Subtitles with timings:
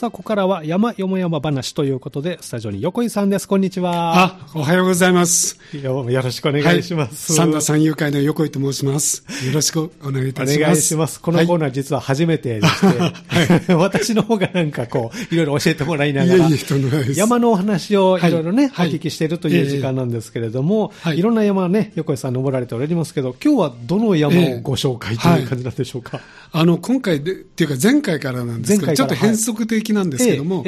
[0.00, 3.46] さあ、ここからは山よも山話ということで、スタジオに横井さんです。
[3.46, 4.14] こんにちは。
[4.16, 5.58] あ、おはようございます。
[5.76, 7.34] よよろしくお願いします。
[7.34, 9.26] 三田三遊会の横井と申します。
[9.46, 10.58] よろしくお願いいたします。
[10.58, 11.20] お願いします。
[11.20, 26.22] このコーナー実は初めてでして、 私の方がなんかこう、いろいろ教えてもらいながらいえいえ山のお話をいろいろね、はいお聞きしているという時間なんですけれども、はいいろんな山ね、横井さん登られておられますけど、今日はどの山をご紹介という感じなんでしょうか？
[26.52, 30.64] あの、今回で、っていうか前回からなんですけど、ちょっと変則的なんですけども、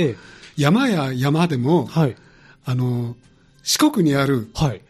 [0.57, 2.17] 山や山でも、はい。
[2.64, 3.17] あの、
[3.63, 4.80] 四国にある、はい。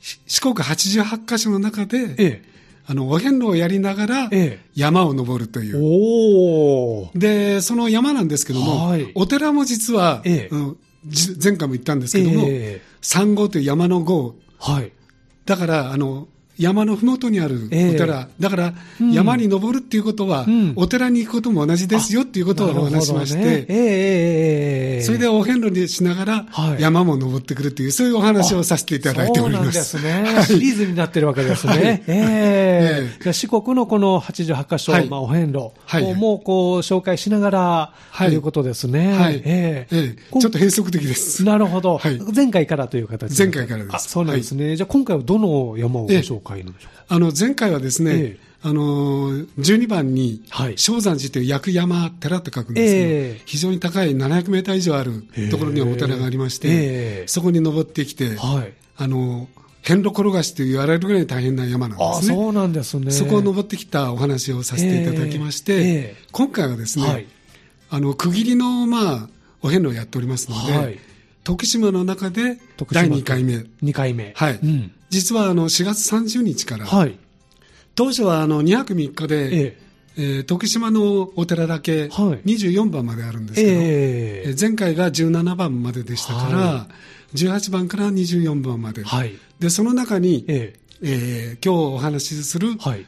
[0.00, 2.42] し四国88カ所の中で、え
[2.86, 5.64] あの、お遍路をやりながらええ、山を登るとえ。
[5.64, 7.18] いう。
[7.18, 10.76] で、その山なんですけども、はいお寺も実は、ええうん
[11.06, 14.92] じ前回も言ったんですけども、ええ三号という山の号、はい。
[15.44, 17.94] だから、あの、山のふもとにあるええ。
[17.94, 19.12] お寺、だから、うん。
[19.12, 20.72] 山に登るっていうことは、うん。
[20.74, 26.82] お寺に行くことも同じですよっていうことをお話しまして、それでお遍路にしながらはい。
[26.82, 29.84] 山も登ってくるっていう、そういうお話をさせていただいております。
[29.84, 30.42] そうなんですね。
[30.58, 31.72] シリーズになってるわけですね。
[31.72, 31.80] はい。
[32.08, 33.32] ええ。
[33.32, 35.08] 四国のこの88箇所、はい。
[35.08, 36.02] まあ、お遍路はい。
[36.02, 38.28] をもうこう紹介しながら、はい。
[38.30, 39.12] ということですね。
[39.12, 39.40] はい。
[39.44, 40.16] ええ。
[40.40, 41.44] ちょっと変則的です。
[41.44, 42.18] なるほど、はい。
[42.34, 43.44] 前回からという形で。
[43.44, 43.94] 前回からです。
[43.94, 44.74] あそうなんですね。
[44.74, 47.04] じゃあ今回はどの山をご紹介なんでしょうか。
[47.08, 56.72] あの、前回はですね、ええあのー、12番にはい、正山寺という薬山寺って書くんですけど、ええ非常に高い700メーター以上あるところにはお寺がありまして、え
[57.22, 58.72] えそこに登ってきて、はい。
[58.96, 59.48] あの、
[59.82, 62.34] 遍路転がしと言われるぐらい大変な山なんあですね。
[62.34, 63.12] そうなんですね。
[63.12, 67.26] そこを登ってきたお話をさせていただきまして、ええええ今回はですね、はい
[67.90, 69.28] あの、区切りの、まあ、
[69.62, 70.98] お遍路をやっておりますので、はい
[71.44, 72.58] 徳島の中で
[72.92, 73.64] 第2回目。
[73.82, 74.34] 2回目。
[74.36, 74.58] はい。
[74.62, 74.92] うん。
[75.10, 77.18] 実はあの4月30日から、はい。
[77.94, 79.78] 当初はあの2泊3日で、ええ。
[80.20, 82.08] えー徳島のお寺だけはい。
[82.08, 84.42] 24番まであるんですけど、ええ。
[84.48, 86.88] えー前回が17番まででしたから、は
[87.34, 89.32] 18番から24番まで、はい。
[89.58, 91.58] でその中に、ええ。
[91.60, 93.06] ー今日お話しするえはい。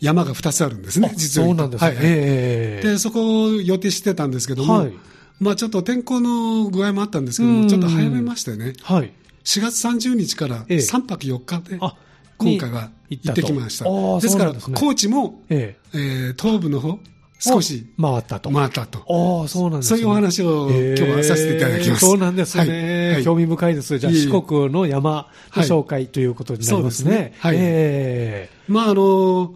[0.00, 1.62] 山が2つあるんですね、あ実を言と。
[1.62, 2.80] そうなんですね。
[2.82, 4.92] でそこを予定してたんですけども、はい。
[5.40, 7.68] まあ、ちょっと天候の具合もあったんですけども、うん。
[7.68, 9.12] ちょっと早めましてね、はい。
[9.44, 10.78] 4月30日からええ。
[10.78, 11.96] 3泊4日で、あ
[12.38, 13.84] 今回はに行ってきました。
[14.20, 15.96] ですから、高知も、ええ。
[15.96, 16.98] ー東部の方、
[17.38, 18.50] 少しえ回ったと。
[18.50, 19.00] 回ったと。
[19.40, 19.98] ああ、そうなんですね。
[19.98, 22.04] そういうお話を今日はさせていただきます。
[22.04, 22.64] えーそうなんですね。
[22.64, 23.12] はい。
[23.14, 23.24] はい。
[23.24, 23.98] 興味深いです。
[23.98, 27.10] じゃあ、四国の山の紹介ということになりますね。
[27.10, 27.34] そうですね。
[27.38, 27.56] はい。
[27.58, 29.54] えまあ、あの、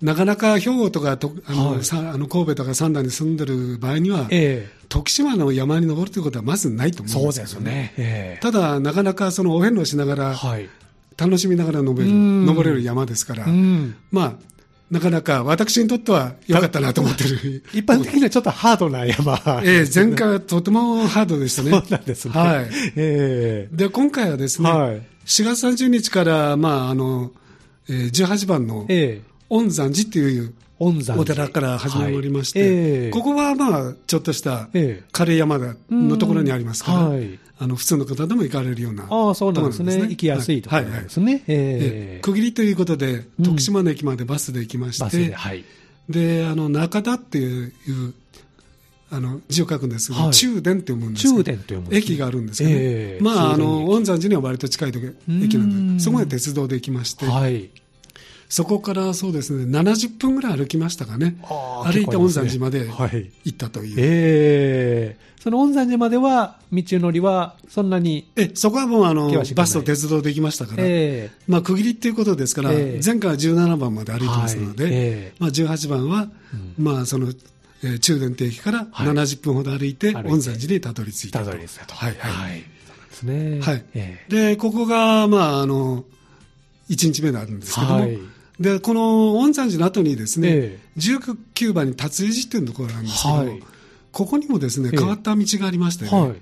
[0.00, 7.70] なかなか兵庫とかとあの、あの神戸とか三田に住んでる場合には、ええ徳島の山に登るということはまずないとえ思うんそうですけどね。
[7.70, 8.04] ですね。
[8.08, 10.68] ええただ、なかなかそのお遍路しながら、はい。
[11.16, 13.94] 楽しみながら登れる、うん登れる山ですから、うん。
[14.10, 14.32] まあ、
[14.90, 17.62] なかなか私にとっては良かったなと思ってる。
[17.72, 19.62] 一般的にはちょっとハードな山。
[19.64, 21.70] ええ前回はとてもハードでしたね。
[21.70, 22.32] そうなんですね。
[22.32, 22.68] はい。
[22.96, 27.30] ええで、今回はですね、はい4月30日から、まあ、あの、
[27.88, 32.68] えー18番のええ恩山寺っていう恩山寺お寺から始まりまして、はい。
[32.68, 33.10] ええ。
[33.10, 35.04] ここはまあ、ちょっとしたええ。
[35.12, 37.38] 軽い山だのところにありますから、うんはい。
[37.58, 39.98] あの普通の方でも行かれるようなああ、そうなんですね。
[39.98, 42.20] 行きやすいところですね。
[42.22, 43.44] 区切りということで、うん。
[43.44, 45.64] 徳島の駅までバスで行きまして、バスで、はい。
[46.08, 47.72] であの中田っていう
[49.10, 50.32] あの字を書くんですけど、はい。
[50.32, 52.14] 中殿って読むんですけど中殿と読むんですね。
[52.14, 52.76] 駅があるんですけど、ね。
[52.78, 53.22] ええ。
[53.22, 55.96] まあ、あの恩山寺には割と近い駅なんうん。
[55.98, 57.68] で、そこまで鉄道で行きまして、はい。
[58.50, 62.88] そこからそうですね、70分ぐらい歩きましたかね、ああ歩いて恩山寺まで
[63.44, 65.30] 行ったという、ええ。
[65.40, 73.00] その恩山寺までは、道のりはそんなに、えそこはもうあのバスと鉄道で行きましたから、えまあ、区切りっていうことですから、ええ。
[73.02, 74.92] 前回は17番まで歩いてますので、はい。
[74.94, 75.34] ええ。
[75.38, 76.28] まあ、18番は、
[76.76, 77.28] まあ、その、
[77.84, 79.08] えー中殿亭駅からはい。
[79.08, 80.28] 70分ほど歩いて、歩いて。
[80.28, 81.44] 恩山寺にたどり着いたと。
[81.44, 81.94] たどり着いたと。
[81.94, 82.32] はいはい。
[82.32, 82.58] はい。
[82.58, 82.64] で
[83.12, 83.60] すね。
[83.60, 83.84] はい。
[83.94, 86.04] えで、ここが、まあ、あの、
[86.90, 88.18] 1日目であるんですけども、はい
[88.60, 93.62] で、この恩山寺の後にですね、え19番に達井寺っていうところがあるんですけど、はい
[94.12, 96.34] ここにもですね、ええ変わった道がありましてね、はい。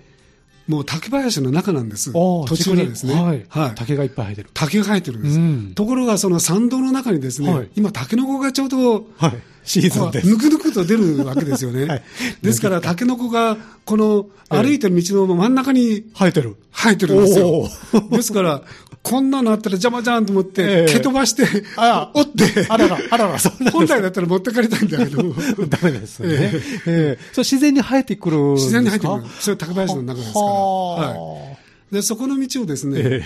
[0.68, 2.10] もう竹林の中なんです。
[2.14, 3.14] お途中でですね。
[3.14, 3.44] はい。
[3.48, 3.74] はい。
[3.74, 4.50] 竹がいっぱい生えてる。
[4.54, 5.38] 竹が生えてるんです。
[5.38, 9.32] うんところが、その参道の中にですね、はい今、タケノコがちょうど、はい。
[9.68, 10.26] シーズンです。
[10.28, 11.84] ぬくぬくと出るわけですよね。
[11.84, 12.02] はい
[12.42, 16.56] ですから、タケノコが、このええ歩いてる道の真ん中に生えてる。
[16.72, 17.68] 生えてるんですよ
[18.10, 18.62] ですから、
[19.02, 25.22] こんなのあったら邪魔じゃんと思って、ええ蹴飛ばして、あ折って、あらら、あらら、そんな本来だったら持ってかれたんだけど、
[25.68, 26.28] ダメですね。
[26.30, 28.80] えええそう自然に生えてくるんですか？
[28.80, 29.42] 自然に入ってくる。
[29.42, 30.46] それ竹林の中ですから。
[30.46, 31.56] はは
[31.90, 31.94] い。
[31.94, 33.22] で、そこの道をですね、え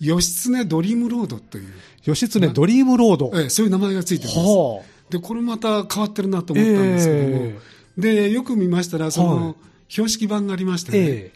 [0.00, 1.64] 義経ドリームロードという、
[2.04, 3.32] 義経ドリームロード。
[3.34, 4.95] ええそういう名前がついてるんです。
[5.06, 7.58] はで、これまた変わってるなと思ったんですけども、え
[7.98, 9.54] で、よく見ましたら、その、はい。
[9.88, 11.32] 標識板がありましてね、え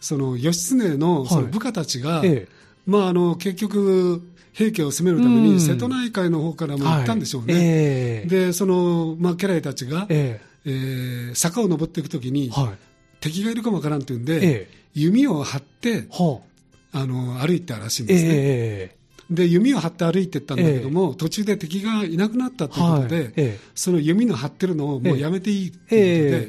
[0.00, 2.48] その義経のそのはい部下たちが、ええ。
[2.86, 4.22] まあ、あの結局、
[4.52, 5.54] 平家を攻めるためうん。
[5.54, 7.54] に瀬戸内海の方からも行ったんでしょうね。
[7.54, 8.28] はいええ。
[8.28, 10.70] で、その、まあ、家来たちが、ええ。
[10.70, 12.78] ー坂を登っていくときに、えはい。
[13.20, 14.68] 敵がいるかもわからんっていうんで、ええ。
[14.94, 16.40] 弓を張っては
[16.92, 17.00] あ。
[17.00, 18.24] あの歩いてたらしいんえです
[18.92, 19.03] ね。
[19.30, 23.24] えで、弓を張って歩いてったんだけども、途中で敵がいなくなったということで、はい。
[23.24, 23.58] ええ。
[23.74, 26.44] その弓の張ってるのをもうやめていいっていうこと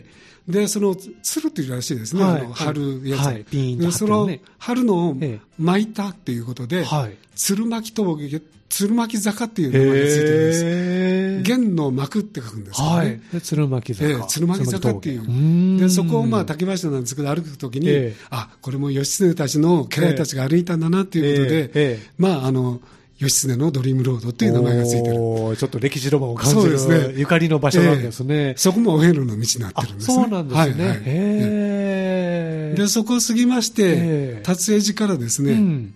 [0.51, 2.41] で、で、その、鶴っていうらしいですね、はい。
[2.41, 3.43] あの張るやつ、はい。
[3.45, 4.27] ピーンと張ってるね。
[4.37, 5.47] でその、張るのをええ。
[5.57, 7.17] 巻いたっていうことで、はい。
[7.35, 11.43] 鶴巻峠、鶴巻坂っていう名前がついてるんです。
[11.43, 12.95] 弦の巻くって書くんですけどね。
[12.97, 13.21] はい。
[13.33, 14.09] で鶴巻坂。
[14.09, 15.79] ええ、鶴巻坂っていう。
[15.79, 18.15] でそこをまあう竹林なんですけど歩くときに、ええ。
[18.31, 21.71] あこれも義経たちの家来たちが歩いたんだなっていうことで、ええ。
[21.75, 22.09] ええ。
[22.17, 22.81] まああの
[23.19, 25.15] 義経のドリームロードっていう名前がついてる。
[25.15, 27.13] ちょっと歴史ロマンを感じるそうですね。
[27.17, 28.55] ゆかりの場所なんですね。
[28.57, 30.15] そこもお遍路の道になってあるんですね。
[30.15, 30.59] そうなんですね。
[30.59, 32.75] はいはい。
[32.75, 33.93] でそこを過ぎまして、え
[34.39, 34.41] え。
[34.43, 35.93] 達成寺からですね、うん。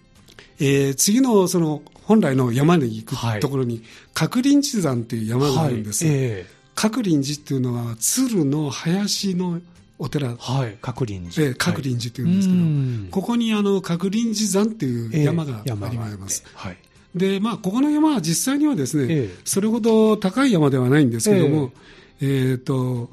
[0.59, 3.39] えー次のその本来の山に行はい。
[3.39, 3.83] くところに、
[4.15, 6.15] 角林寺山っていう山があるんです、はい。
[6.15, 9.61] え角林寺っていうのは鶴の林の
[9.99, 10.29] お寺。
[10.31, 10.77] えはい。
[10.81, 11.49] 角林寺。
[11.49, 13.07] で角林寺っていうんですけど、うん。
[13.11, 15.75] ここにあの角林寺山っていう山があり
[16.17, 16.43] ます。
[16.55, 16.77] はい。
[17.13, 19.35] で、まあ、ここの山は実際にはですね、ええ。
[19.45, 21.71] それほど高い山ではないんですけども、
[22.21, 23.11] えっ、と、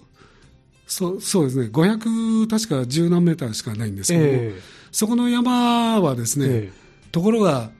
[0.86, 4.60] そそうですね、500、確か十何メーターしかないんですけども、え
[4.90, 6.72] そこの山はですね、え。
[7.12, 7.70] ところが、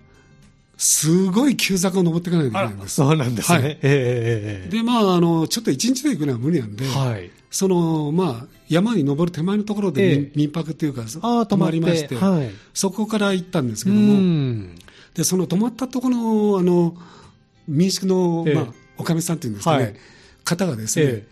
[0.77, 2.97] すごい急坂を登っていかないといけあないんです。
[2.97, 3.59] そうなんですね。
[3.59, 7.31] はいえで、まあ、あの、ちょっと一日で行くのは無理なんで、えはい。
[7.51, 12.51] その、まあ、山に登る手前のところでええ民,、民泊っていうか、ああ、泊まりまして、はい。
[12.75, 14.75] そこから行ったんですけうども、ん。
[15.15, 16.17] でその泊まったところ
[16.53, 16.95] のあの
[17.67, 18.67] 民宿の、ええまあ、
[18.99, 19.97] おかみさんっていうんですかね、はい
[20.45, 21.27] 方がですね、え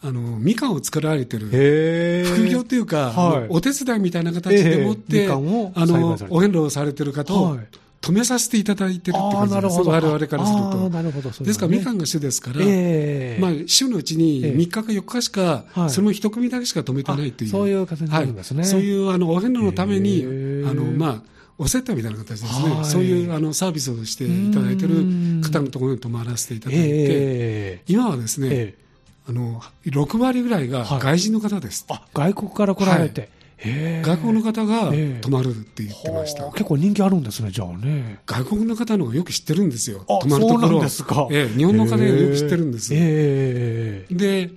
[0.00, 1.48] あのみかんを作られてる。
[2.24, 7.66] 副業というか、はいお手伝いみたいな形でもって、ええみかんをあのお遍路をされてる方をはい
[8.00, 9.90] 止めさせていただいてるって感じですなるほど。
[9.90, 10.88] 我々からすると。
[10.88, 11.30] なるほど。
[11.30, 13.40] ですから、みかんんが主ですから、ええ。
[13.40, 14.52] まあ、週のうちにええ。
[14.52, 15.90] 3日か4日しか、はい。
[15.90, 18.60] その一組だけしか止めてないという、あそういう形になるんですね。
[18.60, 20.24] はい、そういうあのお遍路のために、
[20.66, 21.22] あのまあ、
[21.58, 22.84] お接待みたいな形ですね、はい。
[22.86, 26.86] そういうあのサービスをしていただいている方のところに泊まらせていただいて、え
[27.80, 27.82] え。
[27.86, 28.80] 今はですね、ええ。
[29.28, 31.00] あの6割ぐらいがはい。
[31.00, 33.20] 外人の方です、あ、外国から来られて。
[33.20, 35.20] へえ外国の方がええ。
[35.20, 36.44] 泊まるって言ってました。
[36.52, 38.20] 結構人気あるんですね、じゃあね。
[38.26, 41.28] 外国の方の方がよく知ってるんですよ、あ泊まるところそうなんですか。
[41.30, 42.94] ええ日本の方がよく知ってるんです。
[42.94, 44.50] ええで、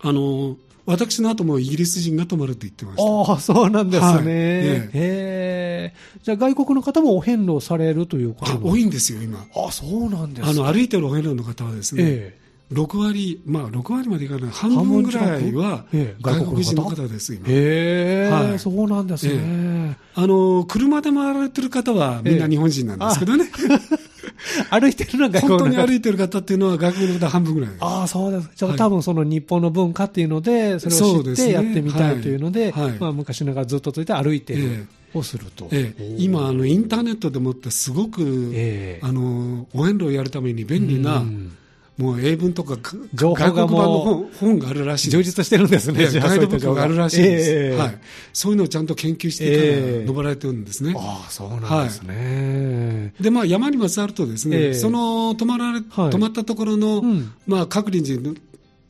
[0.00, 0.56] あの、
[0.86, 3.32] 私の後もイギリス人が泊まるって言ってました。
[3.32, 4.06] ああ、そうなんですね。
[4.06, 4.24] はい。
[4.26, 9.46] えへえじゃあ外国の方もお遍路されるということあ多いんですよ、今。
[9.54, 12.38] あ、そうなんですあの、歩いてるお遍路の方はですね、え
[12.72, 17.46] 6割、まあ6割までいかない、半分ぐらいはええ外国人の方です、今。
[17.48, 18.58] えへえ、はい。
[18.58, 19.96] そうなんですね。
[20.14, 23.50] あの、車で回られてる方はみんな日本人なんですけどね。
[24.70, 27.70] 歩いてるのが本当にい歩いてる方っていうのは外国の方半分ぐらい。
[27.70, 27.84] です。
[27.84, 28.50] ああ、そうです。
[28.54, 28.78] じゃあ、はい。
[28.78, 32.90] 多分その日本の文化っていうので、それを知ってやってみたいというので、はい。
[32.90, 32.98] はい。
[32.98, 34.86] まあ昔ながらずっとついて歩いてるえ
[35.18, 35.68] をすると。
[35.70, 36.16] ええ。
[36.18, 39.06] 今、あの、インターネットでもってすごく、ええ。
[39.06, 41.52] あの、お遍路をやるために便利な、うん
[41.96, 47.98] もう英文とかか 情報が外国版のも本本があるらしい充実してるんですね、ガイドブックがあるらしいんです、ええはい、
[48.32, 50.94] そういうのをちゃんと研究してからええ登られてるんですね。
[50.96, 53.14] ああ、そうなんですね。
[53.20, 58.34] で、まあ、山にまつわるとですね、ええその泊まられ、はい泊まったところの、うんまあ、各林寺の、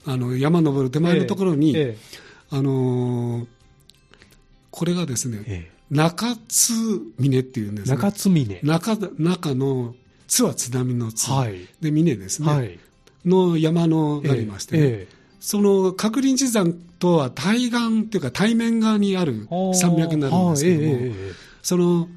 [0.07, 1.97] あの、山登る手前のところに、え
[2.51, 3.47] あのー
[4.71, 6.73] これがですね、ええ中津
[7.19, 7.97] 峰っていうんでえすね。
[7.97, 8.61] 中津峰。
[8.63, 9.95] 中、中の
[10.27, 11.31] 津は津波の津。
[11.31, 12.53] はいで、峰ですね。
[12.53, 12.79] はい。
[13.25, 21.15] の山のがありまして、ええその角林寺山とは対岸っていうか対面側にある山脈になるんですけども、
[21.61, 22.09] その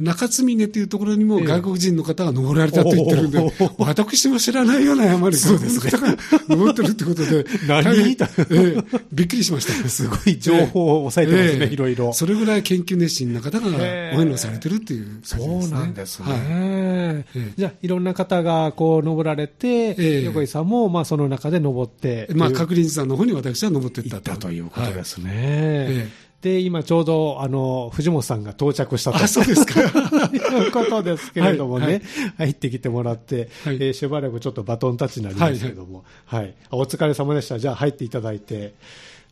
[0.00, 1.46] 中津峰っていうところにもええ。
[1.46, 3.74] 外国人の方が登られたと言ってるんで、おー。
[3.78, 6.16] 私も知らないような山に外国の方が
[6.48, 8.16] 登ってるってことで、 何え
[8.50, 9.88] えびっくりしました。
[9.88, 11.72] すごい情報を抑えてますね、ええ。
[11.72, 12.12] いろいろ。
[12.12, 16.32] それぐらい研究熱心な方がお遍路されてるっていう感じそうなんですね。
[16.32, 16.40] はい。
[16.48, 17.52] ええ。
[17.56, 20.22] じゃあ、いろんな方がこう登られて、ええ。
[20.24, 24.32] 横井さんもまあその中で登って、まあ、という角林寺山の方に私は登っていっ行たと。
[24.32, 26.08] ったということですね。
[26.44, 29.16] えで、今ちょうど、あの、藤本さんが到着したと。
[29.16, 29.80] あ、そうですか。
[29.82, 32.02] いうことですけれどもね、はい
[32.36, 33.76] 入ってきてもらって、はい。
[33.76, 37.58] えーしばらくちょっとバトンタッチになりますけれども、はい、あお疲れ様でした。
[37.58, 38.74] じゃあ入っていただいて、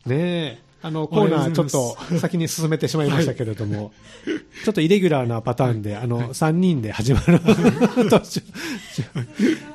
[0.07, 3.93] ねえ、あの、コーナーちょっと先に進めてしまいましたけれども、
[4.65, 7.41] ちょっとイレギュラーなパターンで、あの、3人で始まる。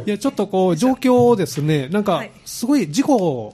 [0.06, 0.10] い。
[0.10, 3.54] や、ちょっとこう、状況をですね、なんかはい、すごい事故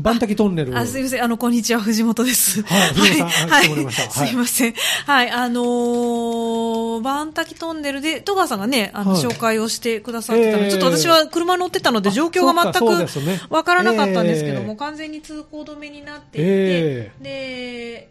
[0.00, 0.76] バンタキトンネル。
[0.76, 1.22] あ、すいません。
[1.24, 1.80] あの、こんにちは。
[1.80, 2.62] 藤本です。
[2.66, 4.74] はい藤本さんはい来てもらいすいません。
[5.06, 5.30] はい。
[5.30, 18.08] あのー、バンタキトンネルで、戸川さんがね、あの、はい紹介をしてくださってたので、えーちょっと私は車乗ってたので、状況が全くわからなかったんですけども、えー完全に通行止めになっていて、えで、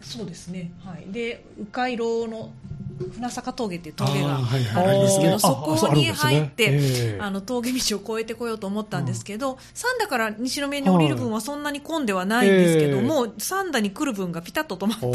[0.00, 0.72] そうですね。
[0.84, 1.12] はい。
[1.12, 2.50] で、迂回路の
[2.98, 4.38] 船坂峠っていう峠が
[4.74, 6.78] あるんですけど、そこに入って、え
[7.16, 7.18] え。
[7.20, 15.08] あの峠道を越えてこようと思ったんですけど、三田から西宮に降りる分はそんなに混んではないんですけども、三田に来る分がピタッと止まって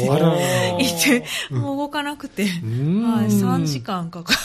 [0.84, 1.24] いて、
[1.54, 3.02] もう動かなくて、ん。
[3.02, 4.32] はい、3時間かか。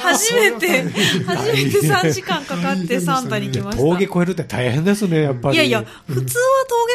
[0.00, 0.82] 初めて、
[1.26, 3.82] 初めて3時間かかって三田に来ました。
[3.82, 5.56] 峠越えるって大変ですね、やっぱり。
[5.56, 6.44] いやいや、普通は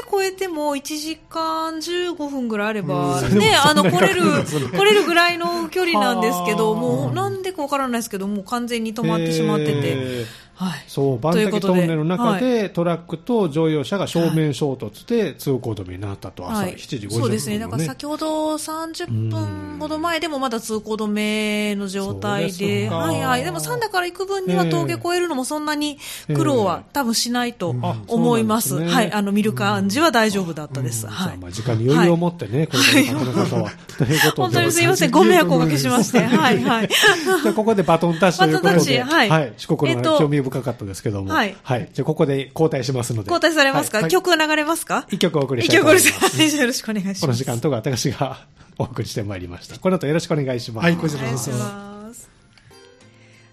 [0.07, 3.37] 峠越えても1時間15分ぐらいあれば、うん。
[3.39, 6.81] ね、あの、来れる来れるぐらいの距離なんですけど、はあ。
[6.81, 10.83] もうなんでかわからないですけど、もう完全に止まってしまってて、えーはい。
[10.87, 22.97] そう、バンタキトンネルの中で、トラックと乗用車が正面衝突で通行止めになったと、朝はい、7時50分、そうですね、だから先ほど30分ほど前でもまだ通行止めの状態でで、すか。
[22.97, 25.97] はいはい、でも三田から行く分には峠越えるのもそんなに
[26.33, 28.69] 苦労は多分しないとあ思います。
[28.69, 28.87] すね。
[28.87, 31.07] はい、あの見る感じは大丈夫だったです。
[31.07, 31.37] はい。
[31.37, 33.71] まあ時間に余裕を持ってね、これからの方は。
[33.97, 34.41] ということで。
[34.41, 36.89] 本当にすいません、ご迷惑をおかけしまして、はいはい。
[37.55, 39.29] ここでバトンタッシュということで、バトンタッチ。
[39.29, 39.53] はい。
[39.57, 41.55] 四国のえっと興味深かったですけども、はい
[41.93, 43.29] じゃあここで交代しますので。
[43.31, 45.05] 交代されますか、はい曲流れますか？
[45.09, 46.37] 一曲お送りし一たいと曲お思います。
[46.37, 46.57] 願いします。
[46.61, 47.21] よろしくお願いします。
[47.21, 48.45] この時間とが私が
[48.77, 49.77] お送りしてまいりました。
[49.79, 50.85] この後よろしくお願いします。
[50.85, 51.88] はいこちらお願いします。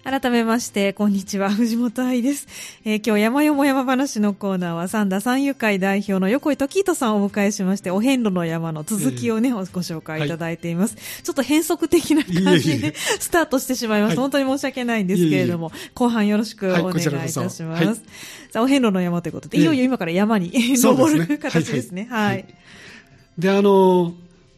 [0.09, 2.47] 改めまして、こんにちは、藤本愛です。
[2.85, 10.29] えー今日、山よも山話のコーナーは、三田三遊会代表の横井時人さんをお迎えしまして、お遍路の山の続きをね、ご紹介い。
[10.29, 10.95] ただいています。
[10.95, 12.91] ちょっと変則的な感じいえいえ。
[12.91, 14.21] で、スタートしてしまいました。
[14.21, 14.31] はい。
[14.31, 17.63] 本当に申し訳ないんですけれども、後半よろしくおはい願いいたします。
[17.63, 17.95] はい。
[18.49, 19.63] さあ、お遍路の山ということで、ええ。
[19.63, 22.07] いよいよ今から山に 登る形ですね。
[22.09, 22.45] はい。
[23.37, 24.13] で、あの、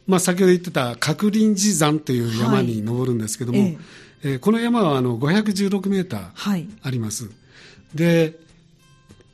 [0.06, 3.70] まあ、先ほど言ってた角林寺山という山に登るんですけども、はい。
[3.70, 3.78] え
[4.24, 6.68] えーこの山はあの516メーターはい。
[6.82, 7.30] あります。
[7.96, 8.38] で、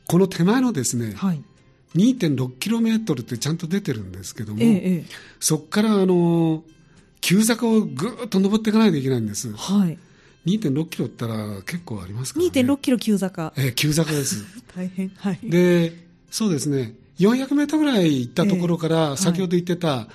[0.06, 1.42] この手前のですね、はい。
[1.96, 5.04] 2.6キロメートルってちゃんと出てるんですけども、ええ、ええ。
[5.40, 6.62] そこからあの、
[7.20, 9.52] 急坂をぐーっと登っていかないといけないんです。
[9.52, 9.98] はい。
[10.46, 12.50] 2.6キロって言ったら結構ありますからね。
[12.52, 13.52] 2.6キロ急坂。
[13.56, 14.44] えー急坂です。
[14.76, 15.10] 大変。
[15.16, 15.38] はい。
[15.42, 20.06] で、そうですね、400メートルぐらい行ったところから、え先ほど言ってた、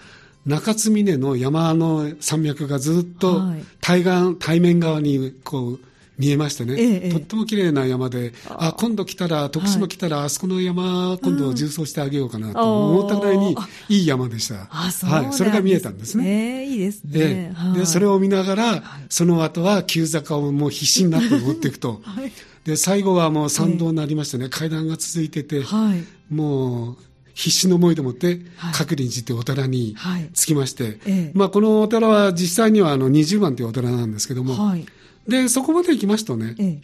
[0.46, 3.64] 中津峰の山の山脈がずっとはい。
[3.80, 5.80] 対岸、対面側にこう
[6.22, 7.10] 見えましてね、ええええ。
[7.10, 14.68] とっても綺麗な山で、あ今度来たら、徳島来たら、あそこの山、今度縦走してあげようかなと思ったぐらいにあいい山でした。
[14.70, 16.24] あ、そうなんはい、それが見えたんですね。
[16.24, 17.56] ねいいですえね。
[17.76, 22.32] えでそれを、を見ながら、その後は急坂をもう必死になって登っていくと、はい。
[22.66, 26.04] で最後はもう参道になりましてね、階段が続いてて、はい。
[26.32, 26.98] もう
[27.34, 30.30] 必死の思いでもってはい、角林寺ってお寺にはい。
[30.34, 31.32] 着きまして、ええ。
[31.34, 34.86] まあ、このお寺は実際にはあの20番というお寺なんですけども、はい。
[35.28, 36.82] でそこまで行きますとね、ええ。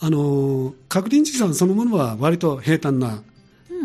[0.00, 3.22] あの角林寺さんそのものは割と平坦な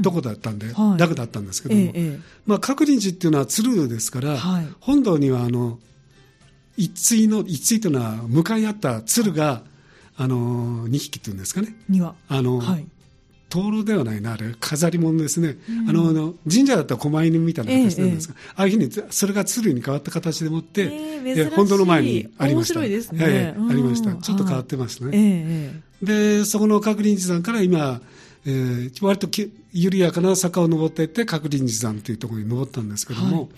[0.03, 0.99] とこだったんで、はい。
[0.99, 4.67] 楽だったんですけども、ええ、えまあ、角林寺っていうのは鶴ですから、はい。
[4.79, 5.79] 本堂にはあの
[6.77, 9.63] 一対の一対というのは向かい合った鶴が
[10.17, 11.75] あの2匹っていうんですかね。
[12.27, 12.87] あの、はい。
[13.51, 20.89] 灯籠ではないな、あれ、飾り物ですね、あのあの神社だったら狛犬みたいな形なんですが、ああいうふうにそれが鶴に変わった形でもって、
[21.25, 23.25] え本堂の前にありました、面白いですね。
[23.27, 25.09] ええうんありました、ちょっと変わってますね。
[25.13, 28.01] ええ、えで、そこの角林寺山から今、
[28.45, 33.49] えー割とき緩やかな坂を登っていって、角林寺山というところに登ったんですけども、はい。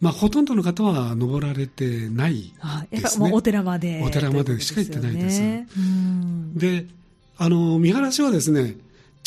[0.00, 2.52] まあ、ほとんどの方は登られてない
[2.90, 3.30] ですね。
[3.32, 4.00] お寺まで。
[4.04, 5.42] お寺までしか行ってないです。
[6.54, 6.86] で、
[7.36, 8.76] あの、見晴らしはですね、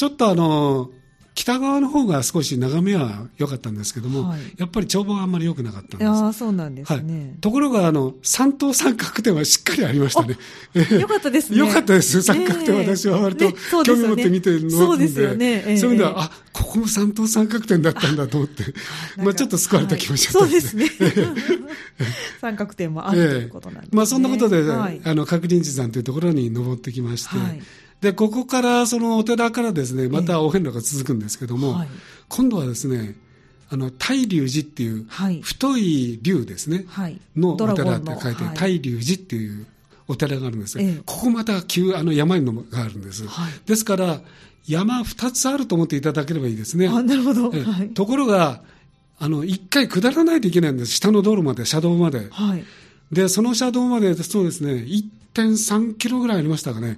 [0.01, 0.89] ちょっとあの、
[1.35, 6.09] 北側の方が少し眺めは良かったんですけども、はいやっぱり眺望はあんまり良くなかったんです。
[6.09, 7.37] ああ、そうなんですはいね。。
[7.39, 10.37] ところが、あの、三等三角点はしっかりありましたね。
[10.99, 11.59] よ かったですね。
[11.59, 12.19] よかったです。
[12.23, 13.51] 三角点、ええ私は割と
[13.85, 15.63] 興味持って見てるのそうですよね。
[15.67, 18.63] ええそういう意味では、あ、ここも三等三角点だったんだと思って、
[19.17, 20.89] まあちょっと救われた気持ちだったはいそうですね。
[22.41, 23.95] 三角点もあるということなんですね。
[23.95, 27.61] まあそんなことで、はいあの、角林寺山というところに登ってきまして、はい
[28.01, 31.87] で、ここから、そのお寺からですね、またお遍路が続くんですけども、はい
[32.29, 33.17] 今度はですね、
[33.69, 39.65] あの、大龍寺っていう、はい太い龍ですね、はいのお寺のって書いて、はい大龍寺っていう
[40.07, 43.27] お寺があるんですが、ええここまた急、あの、山にのがあるんです。
[43.27, 44.21] はいですから、
[44.67, 46.87] 山二つあると思っていただければいいですね。
[46.87, 47.51] あ、なるほど。
[47.93, 48.61] ところが、
[49.19, 50.93] あの、一回下らないといけないんです。
[50.93, 52.27] 下の道路まで、車道まで。
[52.31, 52.63] はい。
[53.11, 54.85] で、その車道まで、そうですね、
[55.33, 56.87] 1.3キロぐらいありましたかね。
[56.87, 56.97] はい。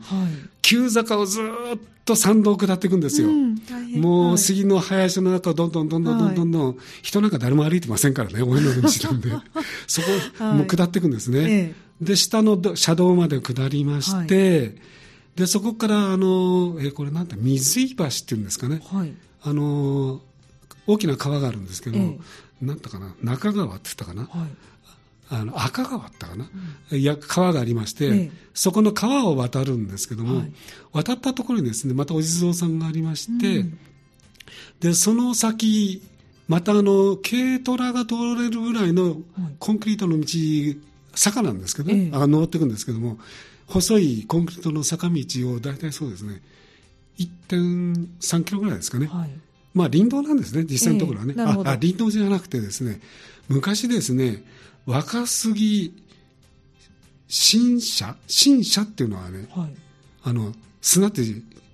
[0.62, 3.30] 急坂をずーっと山道を下っていくんですよ。
[3.30, 3.54] うん
[3.96, 9.30] もはいう杉の林の中をどんどんどんどんどんどんどん、人なんか誰も歩いてませんからね、お遍路の道なんで。
[9.88, 11.40] そこ、はいもう下っていくんですね。
[11.50, 14.76] えで、下のど車道まで下りまして、
[15.36, 18.82] で、そこから、あの、えーこれなんて、水井橋っていうんですかね。
[18.86, 19.14] はい。
[19.44, 20.22] あの、
[20.86, 22.20] 大きな川があるんですけど、え
[22.62, 24.30] なんだかな、中川って言ったかな。
[25.28, 25.42] はい。
[25.42, 26.50] あの赤川ったかな、
[26.92, 28.32] いや川がありまして、ええ。
[28.54, 30.52] そこの川を渡るんですけども、はい。
[30.92, 33.80] 渡ったところにですねまたお地蔵さんがありまして、うん。
[34.80, 36.02] でその先
[36.48, 39.18] またあの軽トラが通れるぐらいの
[39.60, 40.26] コンクリートの道
[41.16, 42.10] 坂なんですけど、ええ。
[42.14, 43.18] あ登っていくんですけども
[43.68, 46.42] 細いコンクリートの坂道を大体そうですね
[47.18, 49.30] 1.3キロぐらいですかね、はい。
[49.74, 51.36] まあ林道なんですね、実際のところはね。
[51.38, 53.00] あ林道じゃなくてですね、
[53.48, 54.44] 昔ですね、
[54.86, 55.94] 若杉
[57.28, 58.16] 新社？
[58.28, 59.74] 新社っていうのはね、はい。
[60.24, 61.22] あの、砂って、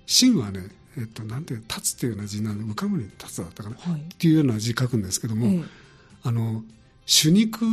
[0.06, 5.64] 新はね、えっと、なんていう、立つっていうような字なんで、浮かぶに立つだったかな、はいっていうような字書くんですけども、ええ
[6.22, 6.64] あの、
[7.06, 7.66] 手肉、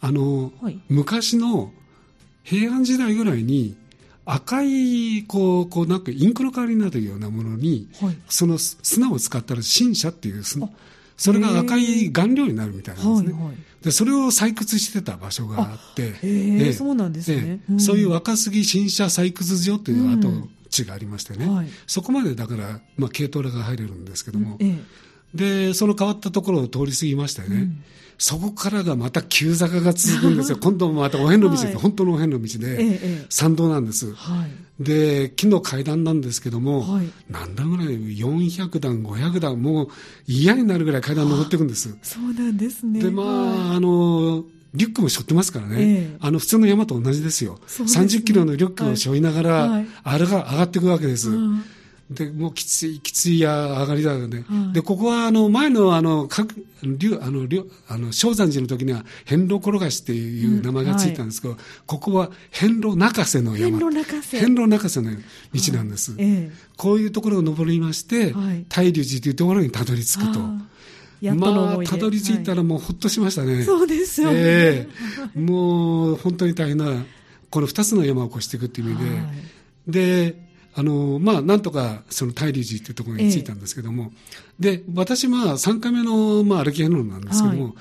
[0.00, 1.72] あの、はい昔の
[2.42, 3.76] 平安時代ぐらいに、
[4.24, 8.16] 赤い、こう、こう、なんかインクの代わりになるようなものに、はい。
[8.28, 10.68] その砂を使ったら新車っていう砂
[11.20, 13.32] それが赤い顔料になるみたいなんですね。
[13.34, 13.56] はいはい。
[13.84, 17.60] でそれを採掘してた場所があって、へえそうなんですね。
[17.70, 17.80] うん。
[17.80, 21.68] そういう若杉新車採掘所という跡地がありましてね、はい。
[21.86, 27.68] そこまでだから、まあ、軽トラが入れるんですけども、ええでその変わったところを通り過ぎましてね、
[28.20, 31.74] そこからがまた急坂が続くんですよ、 今度もまたお遍路道です、はい。
[31.74, 34.12] 本当のお遍路道で、参道なんです。
[34.12, 34.50] はい。
[34.82, 37.08] で木の階段なんですけども、はい。
[37.30, 39.88] 何段ぐらい、400段、500段、もう
[40.26, 41.96] 嫌になるぐらい階段登っていくんです。
[42.02, 43.00] そうなんですね。
[43.00, 43.58] で、まはい。
[43.72, 44.44] あ、あの、
[44.74, 46.16] リュックも背負ってますからね、ええ。
[46.20, 47.88] あの普通の山と同じですよ、ですね。
[47.88, 49.86] 30キロのリュックを背負いながら、はい。
[50.02, 51.30] あれが上がっていくわけです。
[51.30, 51.62] うん
[52.10, 64.40] でもうきつい、きついや上がりだよね、はいでここはあの前のあの各竜あの竜あの正山寺の時には、遍路転がしっていう名前がついたんですけど、ここは遍路中瀬の山、遍路中瀬。
[64.40, 65.12] 遍路中瀬の
[65.52, 66.14] 道なんです。
[66.18, 66.52] ええ。
[66.76, 68.64] こういうところを登りまして、はい。
[68.68, 70.40] 大龍寺というところにたどり着くと。
[70.40, 73.62] まあ、たどり着いたらもうほっとしましたね。
[73.62, 74.36] そうですよね。
[74.38, 74.88] え
[75.36, 75.38] え。
[75.38, 77.04] もう本当に大変な、
[77.50, 79.26] この二つの山を越していくっていう意味で、はい。
[79.88, 84.12] で、あの、まあ、なんとかその大龍寺っていうところに着いたんですけども、
[84.58, 87.74] で、私、まあ、3回目の、まあ、歩き遍路なんですけども、はい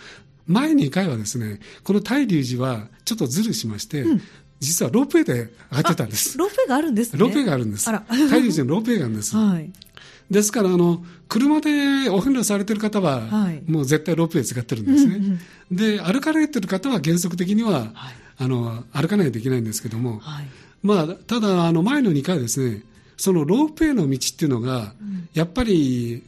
[0.49, 4.04] 前2回はですね、この大龍寺はちょっとズルしまして、
[4.60, 6.39] 実はロープウェイで上がってたんです。
[6.39, 7.19] ロープウェイがあるんですね。
[7.19, 7.86] ロープウェイがあるんです。
[7.86, 9.36] 大龍寺のロープウェイがあるんです。
[9.36, 9.71] はい。
[10.32, 15.15] ですから、あの、車でお遍路されてる方は、はいもう絶対ロープウェイ使ってるんですね。
[15.15, 15.39] うん
[15.71, 17.91] で、歩かれてる方は原則的には、はい
[18.39, 20.47] あの、歩かないといけないんですけども、はい。
[20.82, 22.84] まあ、ただ、あの、前の2回はですね、
[23.18, 24.94] そのロープウェイの道っていうのが、
[25.34, 26.24] やっぱり、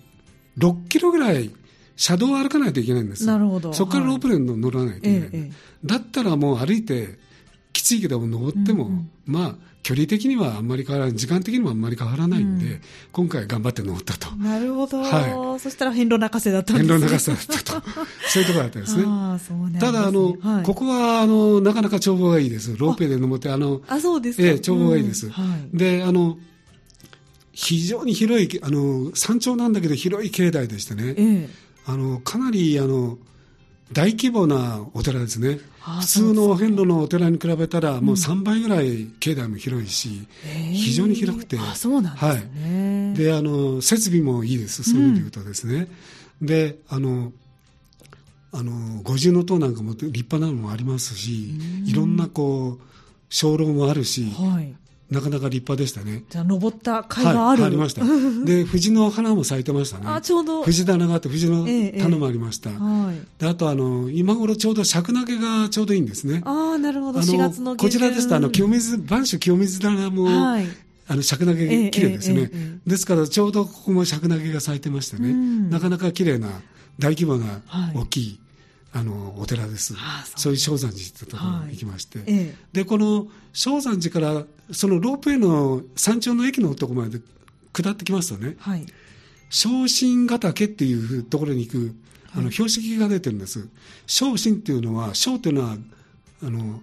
[0.57, 1.51] 6キロぐらい、
[1.95, 3.25] 車道を歩かないといけないんです。
[3.25, 5.19] なるほどそこからロープウェイに乗らないといけない。
[5.19, 7.17] ええええだったらもう歩いて、
[7.73, 8.89] きついけども登っても、
[9.25, 12.81] まあ、距離的にはあんまり変わらない、時間的にもあんまり変わらないんで、
[13.11, 14.35] 今回頑張って登ったと。
[14.35, 15.01] なるほど。
[15.01, 16.99] はそしたら遍路中瀬だったんですね。
[16.99, 17.89] 遍路長さだったと。
[18.29, 19.03] そういうところだったんですね。
[19.07, 22.75] ああ、そうねただ、あの、はいここは、あの、なかなか眺望がいいです。
[22.77, 24.43] ロープウェイで登って、あの、あ、そうですか。
[24.43, 25.25] ええ、眺望がいいです。
[25.25, 25.77] うんはい。
[25.77, 26.37] で、あの、
[27.53, 31.49] 非常に広い、あの、山頂なんだけど広い境内でしてね、ええ。
[31.85, 33.17] あの、かなり、あの、
[33.93, 35.59] 大規模なお寺ですね。
[35.83, 40.27] あ普通のお遍路のお寺に比べたら、もう3倍ぐらい境内も広いし、
[40.73, 41.57] 非常に広くて。
[42.09, 43.17] はい。
[43.17, 44.83] で、あの、設備もいいです。
[44.83, 45.87] そういう意味で言うとですね。
[46.41, 47.31] で、あの、
[48.53, 51.53] あの、五重塔なんかも立派なのもありますし、
[51.85, 52.91] いろんなこう、
[53.29, 54.73] 鐘楼もあるし、はい。
[55.11, 56.23] なかなか立派でしたね。
[56.29, 57.63] じゃあ、登った甲斐がある。
[57.63, 58.01] はい、ありました。
[58.45, 60.05] で、藤の花も咲いてましたね。
[60.07, 62.69] あちょうど藤棚があって、藤のええ棚もありました。
[62.69, 63.17] はい。
[63.37, 66.41] であと、あの、今頃ちょうど尺投げがちょうどいいんですね。
[66.45, 67.19] ああ、なるほど。
[67.19, 70.65] あ4月のこちらですと、あの、清水、播州清水棚も、はい
[71.07, 76.47] あの、尺投げ綺麗ですね、えええええですから、ちょうどここも尺投げが咲いてましてね、うんなかなか綺麗な、
[76.99, 78.39] 大規模なはい、大きい、
[78.93, 79.93] あの、お寺です。
[80.35, 82.19] そそうういう正山寺ってところに行きまして。
[82.19, 82.55] ええ。
[82.73, 87.21] で、この正山寺から、そのロープウェイの山頂の駅のところまで
[87.73, 88.85] 下ってきますとね、はい。
[89.49, 91.95] 昇進ヶ岳っていうところに行く、
[92.35, 93.67] あの、標識が出てるんです。
[94.07, 95.77] 昇進っていうのは、昇っていうのは、
[96.43, 96.81] あの、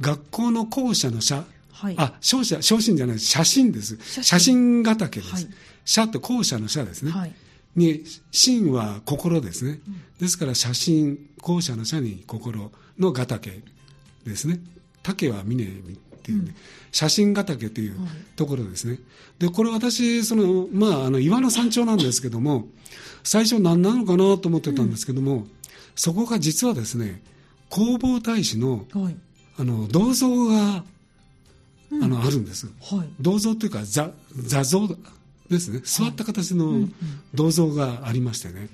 [0.00, 1.94] 学校の校舎の社、はい。
[1.98, 2.60] あ、昇進
[2.96, 3.98] じゃない、写真です。
[4.22, 5.32] 写真ヶ岳です。
[5.32, 5.48] はい
[5.84, 7.10] 社って校舎の社ですね。
[7.76, 7.86] はい。
[7.86, 9.80] に、真は心ですね。
[10.20, 13.62] ですから、写真、校舎の社に心のヶ岳
[14.24, 14.60] ですね
[15.02, 15.66] 竹は峰っ
[16.22, 16.54] ていうね、
[16.92, 17.96] 写真ヶ岳という
[18.36, 18.98] ところですね、
[19.38, 22.66] でこれ私その、まあ、あの岩の山頂なんですけども
[23.24, 25.46] 最初何なのかなと思ってたんですけども、
[25.96, 27.22] そこが実はですね
[27.70, 29.16] 弘法大師の,、はい。
[29.58, 30.84] あの銅像が、
[31.92, 33.08] あのあるんです、はい。
[33.20, 34.88] 銅像というか座座像
[35.50, 35.80] ですね。
[35.84, 36.88] 座った形の
[37.34, 38.68] 銅像がありましてね、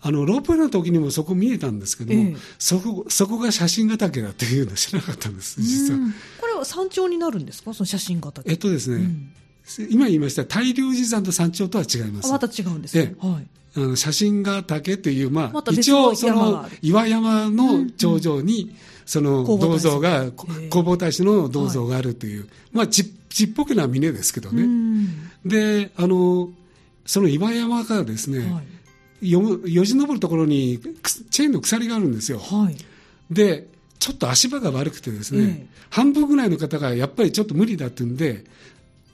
[0.00, 2.36] あのロープウェイの時にもそこ見えたんですけども、ええ。
[2.58, 7.74] そこそこが写真ヶ岳だっていうの知らなかったんです実は、うんこれは山頂になるんですか？
[7.74, 9.08] その写真型えっとですね、
[9.90, 12.28] 今言いました大龍寺山と山頂とは違います。
[12.28, 13.14] あまた違うんですね。
[13.20, 13.46] はい。
[13.76, 18.74] あの写真が岳という、まあ一の応その岩山の頂上に、
[19.06, 25.30] その銅像が、弘法大師の銅像があるという、まあちちっぽけな峰ですけどね、うん。
[25.44, 26.50] であの
[27.06, 28.60] その岩山からですね、は
[29.22, 29.30] い。
[29.30, 32.38] よよじ登るところにくチェーンの鎖があるんですよ。
[32.38, 32.76] はい。
[33.30, 33.66] で
[33.98, 35.66] ちょっと足場が悪くてですね、ええ。
[35.90, 38.44] 半分ぐらいの方がやっぱりちょっと無理だっていうんで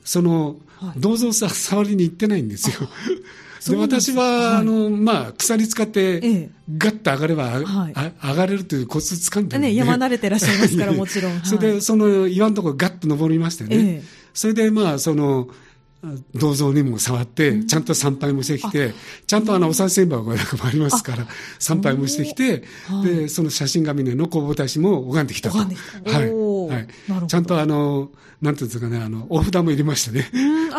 [0.05, 1.01] そのはい。
[1.01, 2.88] 銅像さ触りに行ってないんですよ。
[3.69, 4.57] で私は、はい。
[4.59, 6.51] あのまあ、鎖使って、ええ。
[6.77, 9.69] ガッと上がれば、あは上がれるというコツ掴んでるんで。
[9.69, 11.33] ね、山慣れてらっしゃいますから、 もちろん。
[11.33, 11.40] はい。
[11.45, 14.03] それで、その岩のところガッと登りましてね、ええ。
[14.35, 15.49] それで、まあ、その、
[16.35, 18.92] 銅像にも触って、ちゃんと参拝もしてきて、
[19.27, 21.27] ちゃんとあの、お賽銭箱なんかもありますから、
[21.59, 23.07] 参拝もしてきて、はい。
[23.07, 25.59] で、その写真紙の弘法大師も拝んできたと。
[25.59, 26.19] 拝んできた。
[26.19, 26.31] はい。
[26.66, 26.88] はい。
[27.29, 30.31] ちゃんとあの、なんていうんですかね、あの、お札も入れましたね。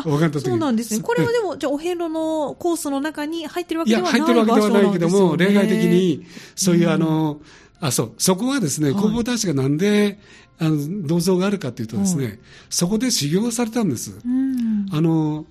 [0.04, 1.02] そうなんですね。
[1.02, 7.41] これはでも、じゃあ、お遍路のコースの中に入ってるわいや、けではない入ってるわけではないけども、例外的に、そういうあの、
[7.80, 10.19] あ、そう、そこはですね、弘法大師がなんで、
[10.60, 12.32] あの、銅像があるかというとですね、は
[12.69, 14.19] そこで修行をされたんです。
[14.26, 14.88] うん。
[14.91, 15.45] あの、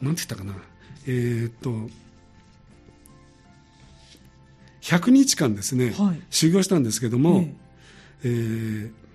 [0.00, 0.54] なんて言ったかな、
[1.06, 1.90] えーっと、
[4.82, 6.20] 100日間ですね、はい。
[6.30, 7.54] 修行したんですけども、え。
[8.24, 9.05] えー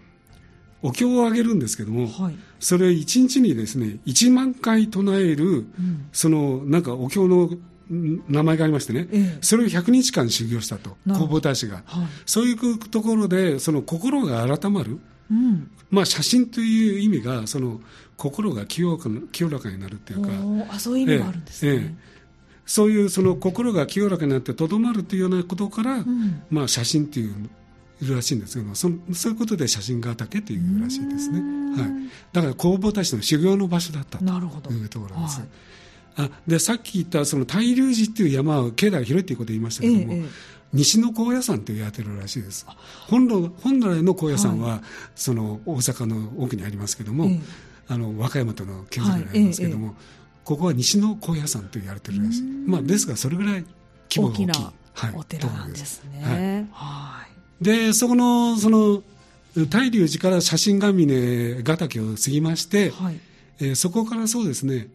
[0.81, 2.35] お経をあげるんですけども、はい。
[2.59, 5.65] それ1日にですね、1万回唱える、ん。
[6.11, 7.49] その、なんかお経の
[7.93, 9.37] ん名前がありましてね、ええ。
[9.41, 11.83] それを100日間修行したと、弘法大師が。
[11.85, 12.07] はい。
[12.25, 15.69] そういうところで、その心が改まる、うん。
[15.89, 17.81] まあ、写真という意味が、その
[18.17, 20.29] 心が清らかな清らかになるっていうか、
[20.73, 21.95] あ、そういう意味があるんですね。
[21.97, 22.11] え
[22.65, 26.43] そういうその心が清らかになってとどまるというようなことから、ん。
[26.49, 27.49] まあ、写真っていう
[28.01, 31.91] いるらしいんですけどそそういうことで写真が畑というらしいですね、はい、
[32.33, 35.49] だから弘法大師の修行の場所だったというところです、はい。
[36.17, 40.25] あでさっき言ったその大龍寺っていう山は境内が広いということを言いましたけども、ええええ。
[40.73, 42.65] 西の高野山と言われてるらしいです。
[43.07, 44.81] 本来本来の高野山は、
[45.15, 47.39] その大阪の奥にありますけども、ええ。
[47.87, 49.95] あの和歌山との県境にありますけども、
[50.45, 53.65] ここは西の高野山と言われてるらしい、まあ、ですがそれぐらい
[54.09, 54.45] 規模が大きい。
[54.45, 55.13] 大きなはい。
[55.15, 56.39] お寺なんですはい。
[56.39, 56.69] ね。
[56.71, 57.40] はい。
[57.61, 59.03] でそこのその
[59.69, 63.19] 大龍寺から写真ヶ峰ヶ岳を過ぎまして、はい。
[63.59, 64.87] えーそこからそうですね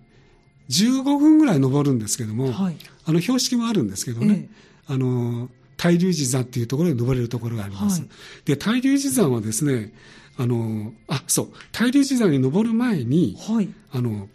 [0.68, 4.48] 15分ぐらい登るんですけども、はいあの標識もあるんですけどね、
[4.88, 8.10] あの大龍寺山っていうところで登れるところがあります、はい
[8.44, 9.92] で大龍寺山はですね
[10.36, 13.68] あのあそう大龍寺山に登る前にはい。
[13.92, 14.28] あの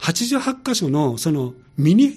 [0.00, 2.12] 88箇所のそのミニ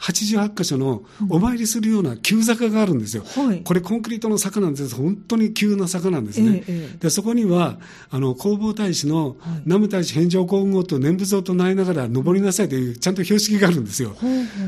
[0.00, 3.62] 88箇所のお参りするような急坂があるんですよ、はい。
[3.62, 4.94] これコンクリートの坂なんです。
[4.94, 7.78] 本当に急な坂なんですね、えでそこには
[8.10, 14.14] あの弘法大師の南無大師返上皇后と念仏を唱えながら登りなさいというちゃんと標識があるんですよ、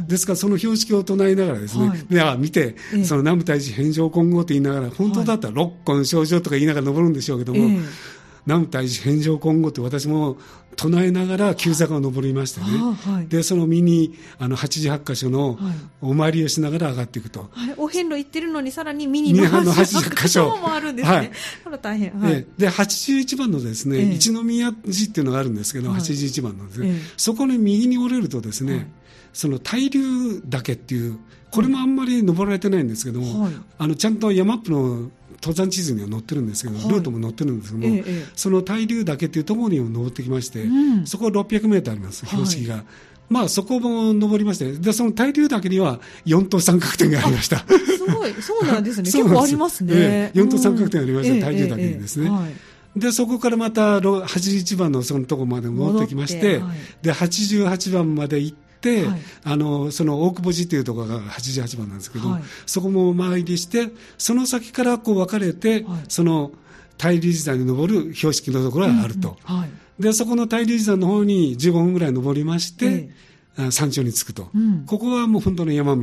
[0.07, 2.05] ですからその標識を唱えながらですね、はい。
[2.09, 3.05] であ見て、ええ。
[3.05, 8.18] その南無大師返上皇后と言いながら本当だったら六根症状とか言いながら登るんでしょうけども、ええ
[8.49, 10.39] 南無大師返上今後って私も
[10.75, 13.27] 唱えながら急坂を登りましてね、あはい。
[13.29, 15.75] でその身にあの88箇所のはい。
[16.01, 20.57] お参りをしながら上がっていくと、はい、お遍路行ってるのにさらにミニのミニの80 80箇所。
[20.57, 21.17] もあるんですね。
[21.17, 21.31] はい。
[21.65, 22.19] これ大変。
[22.19, 22.33] はい。
[22.33, 24.13] でで81番のですね、ええ。
[24.15, 26.01] 一宮寺っていうのがあるんですけど、はい。
[26.01, 26.95] 81番のですね、ええ。
[27.19, 28.87] そこに右に折れるとですね、はい。
[29.35, 31.19] その大龍岳っていう
[31.51, 33.53] これもあんまり登られてないんですけども、はい。
[33.79, 36.89] あのちゃんと山マップの登山地図には載ってるんですけど、はい。
[36.89, 38.27] ルートも載ってるんですけども、ええええ。
[38.35, 41.07] その大龍岳っていうところにも登ってきまして、うん。
[41.07, 42.85] そこ600メートルあります、標識が。
[43.29, 47.59] まあ、そこも登りまして、で、その大龍岳には4等三角点がありました。
[47.59, 49.11] すごい、そうなんですね。
[49.11, 49.93] そ う結構ありますね。
[49.95, 52.27] ええ四等三角点ありましたうん大龍岳にですね。
[52.27, 52.47] えは
[52.97, 53.01] い。
[53.01, 56.77] で、そこからまたろ81番のそのとこまで戻ってきまして、てはい。
[57.03, 66.53] で、88番まで行って、はいあの、その大久保寺っていうところが88番なんですけど、はいそこもお参りして、その先からこう分かれて、はいその
[66.99, 69.37] 大龍寺山に登る標識のところがあると。
[69.45, 70.03] はい。
[70.03, 73.11] で、そこの大龍寺山の方に15分ぐらい登りまして、
[73.71, 76.03] 山頂に着くと、うんここはもう本当の山道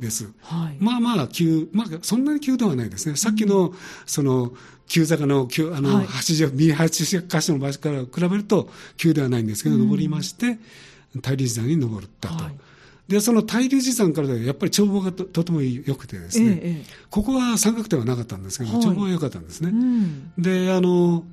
[0.00, 0.32] です。
[0.42, 0.76] はい。
[0.78, 3.16] まあまあ急、まあそんなに急ではないですね。
[3.16, 3.74] さっきの、
[4.06, 4.52] その、
[4.86, 10.58] 急坂の、急あの、はい80、右80箇所の場所から比べると急ではないんですけど、登りまして、
[11.20, 12.44] 大龍寺山に登ったと。
[12.44, 12.54] はい
[13.08, 19.68] で、その大龍寺山からやっぱり眺望がととても良くてですね、えええここは三角点はなかったんですけど、はい眺望が良かったんですえ。
[19.68, 19.78] うね。
[19.78, 20.32] ん。
[20.38, 21.24] で、あの、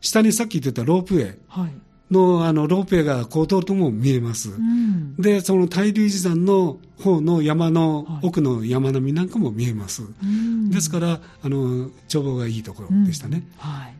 [0.00, 1.72] 下にさっき言ってたロープウェイはい。
[2.10, 4.50] の、あの、ロープウェイがこう通るとも見えます。
[4.50, 5.16] うん。
[5.16, 10.02] で、その大龍寺山の方の山のはい奥の山並みなんかも見えます。
[10.02, 13.48] うんですから、あの、眺望がいいところでしたね。
[13.64, 13.94] うんはい。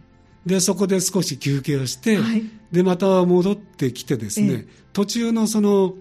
[0.46, 5.94] で、そこで少し休憩をして、はいで、また戻ってきてですね、ええ途中のその、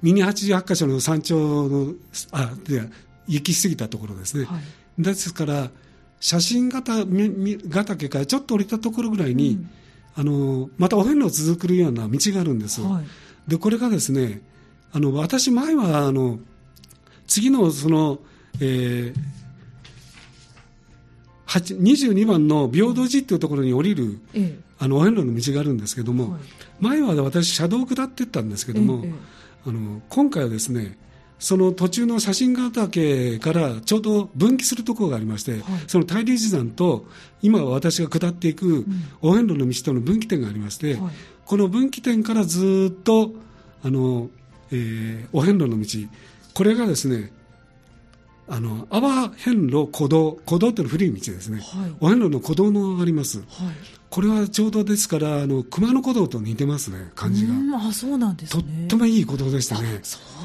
[0.00, 1.94] ミニ88箇所の山頂の、
[2.30, 2.82] あ、で、
[3.26, 4.44] 行き過ぎたところですね。
[4.44, 5.02] はい。
[5.02, 5.70] ですから、
[6.20, 9.70] 写真ヶ岳からちょっと降りたところぐらいに、うん
[10.18, 12.80] あの、またお遍路続くような道があるんです。
[12.80, 13.04] はい。
[13.48, 14.42] で、これがですね、
[14.92, 16.40] あの、私前は、あの、
[17.28, 18.18] 次のその、
[18.60, 19.37] えー、8
[21.48, 24.58] 22番の平等寺っていうところに降りる、ええ。
[24.78, 26.40] あの、お遍路の道があるんですけども、はい。
[26.80, 29.12] 前は私、車道を下っていったんですけども、えええ
[29.66, 30.98] あの、今回はですね、
[31.38, 37.06] その途中の写真ヶ岳からちょうど分岐するところがありまして、その大龍寺山と
[37.42, 38.84] 今私が下っていく
[39.22, 41.12] お遍路の道との分岐点がありまして、はい。
[41.44, 43.32] この分岐点からずっと
[43.84, 44.30] あの、
[44.72, 45.86] えーお遍路の道。
[46.54, 47.30] これがですね
[48.48, 51.92] あの阿波遍路古道古道っていうのは古い道ですね、はい。
[52.00, 53.38] お遍路の古道のがあります。
[53.38, 53.46] はい。
[54.10, 58.88] これはちょうどですからあの熊野古道と似てますね感じが、うんあ、そうなんですとっね。
[58.88, 60.00] てもいい古道でしたね。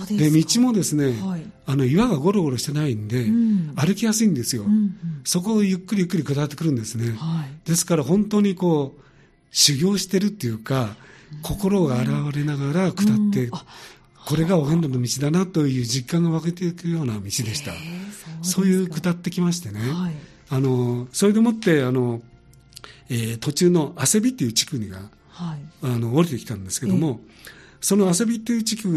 [0.10, 1.46] で道もですね、はい。
[1.66, 3.74] あの岩がゴロゴロしてないんで、うん。
[3.76, 4.96] 歩きやすいんですよ、うんうん。
[5.24, 7.70] そこをゆっくりゆっくり下ってくるんですね、はい。
[7.70, 9.02] ですから本当にこう
[9.52, 10.98] 修行してるっていうか
[11.42, 13.56] 心が現れながら下って、うん。
[13.56, 13.66] あ
[14.26, 17.80] これがお遍路の道だなという実感が分けていくような道でした、へえ
[18.42, 20.14] そういう下ってきましてね、はい。
[20.50, 22.22] あのそれでもってあの、
[23.10, 24.98] えー途中の汗びっていう地区にが
[25.30, 25.60] はい。
[25.84, 27.20] あの降りてきたんですけども、
[27.82, 28.88] その汗びっていう地区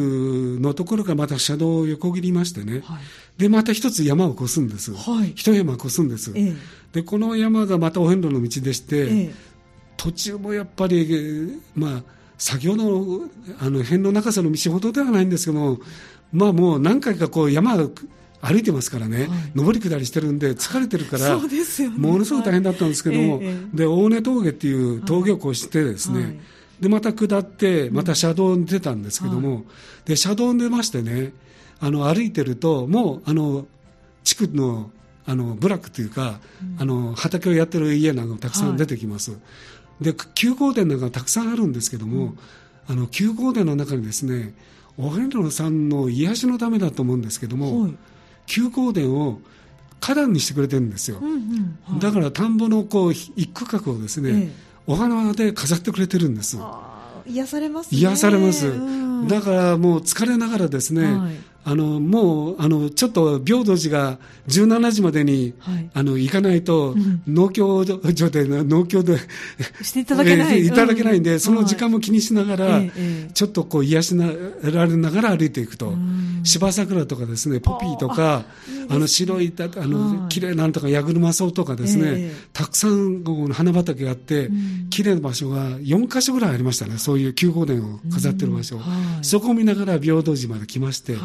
[0.60, 3.00] のところがまた車道を横切りましてね、はい。
[3.38, 6.54] でまた一つ山を越すんです、はい一山越すんです、ええ。
[6.92, 9.34] でこの山がまたお遍路の道でして、ええ。
[9.96, 12.02] 途中もやっぱり、えーまあ、
[12.38, 13.20] 先ほどの
[13.60, 15.78] あの辺の長さの道ほどではないんですけども、
[16.32, 17.90] まあ、もう何回かこう山を
[18.40, 21.98] 歩いてますからね、上り下りしてるんで、疲れてるから、そうですよね。
[21.98, 23.46] ものすごく大変だったんですけども、はい。
[23.46, 26.38] ええで大根峠っていう峠を越してですね、はい。
[26.80, 29.64] でまた下って、また車道に出たんですけども、
[30.04, 31.32] で車道に出ましてね、
[31.80, 33.66] あの歩いてると、もうあの
[34.22, 34.90] 地区の
[35.28, 36.38] あの部落というか、
[36.78, 39.32] あの畑をやってる家なんかもたくさん出てきます。
[40.00, 42.34] で休耕田なんかたくさんあるんですけども、
[42.88, 44.54] あの休耕田の中にですね
[44.98, 47.94] お遍路さんの癒しのためだと思うんですけども、はい。
[48.46, 49.40] 休耕田を
[50.00, 51.78] 花壇にしてくれてるんですよ、うんうん。
[51.84, 52.00] はい。
[52.00, 54.50] だから田んぼのこう一区画をですね、ええ。
[54.86, 56.58] お花で飾ってくれてるんです。
[57.26, 57.98] 癒されますね。
[57.98, 59.28] 癒されます、うん。
[59.28, 61.36] だからもう疲れながらですね、はい
[61.68, 65.90] あのもうあのちょっと平等寺が17時までに、はい。
[65.94, 67.22] あの行かないと、ん。
[67.26, 69.18] 農協所で農協で
[69.82, 70.58] していただけない。
[70.58, 72.90] えーいただけないんで、うその時間も気にしながら、えええ
[73.28, 73.30] え。
[73.32, 74.30] ちょっとこう癒しな
[74.62, 75.90] られながら歩いていくと。
[75.90, 78.44] ん、芝桜とかですね、ポピーとか、
[78.88, 80.28] あの白いたあの、はい。
[80.28, 82.32] 綺麗なんとか、矢車草とかですね、ええ。
[82.52, 84.50] たくさん花畑があって、
[84.90, 88.82] 綺麗な場所が4箇所ぐらいありましたね、そういう休耕田を飾ってる場所、うん。
[88.82, 89.24] はい。
[89.24, 91.16] そこを見ながら平等寺まで来まして、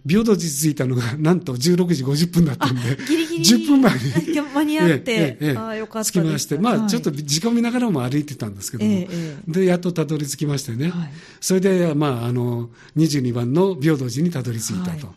[0.00, 3.44] はい平等寺着いたのが なんと16時50分だったんで、ギリギリ。
[3.44, 4.00] 10分前に。
[4.54, 6.88] 間に合ってええええええああよかった着きまして、まあ、はい。
[6.88, 11.10] ちょっと時間見ながらも歩いてたんですけども、えええでやっとたどり着きましてね、はい。
[11.40, 15.14] それで、まあ、あの22番の平等寺にたどり着いたと、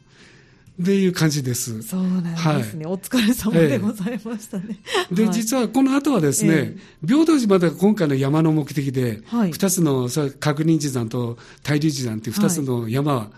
[0.80, 1.82] でいう感じです。
[1.84, 4.80] そうなんですね、お疲れ様でございましたね。
[5.12, 5.34] で、はい。
[5.34, 9.52] 実はこの後はですね、え平等寺までが今回の山の目的で、はい。
[9.52, 13.32] 2つの確認寺山と大龍寺山という2つの山は、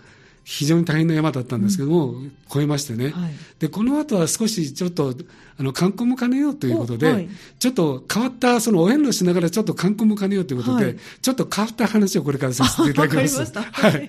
[0.48, 2.14] 非常に大変な山だったんですけども、
[2.48, 5.12] 越えましてね、はいでこの後は少しちょっと
[5.58, 7.28] あの観光も兼ねようということで、おはい
[7.58, 13.40] ちょっと変わった、そのお遍路しながらちょっと観光も兼ねようということで、はいちょっと変わった話をこれからさせていただきます。
[13.58, 14.08] はい。